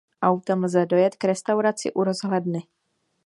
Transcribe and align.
Autem 0.27 0.63
lze 0.67 0.85
dojet 0.93 1.15
k 1.15 1.23
restauraci 1.23 1.91
u 1.93 2.03
rozhledny. 2.03 2.61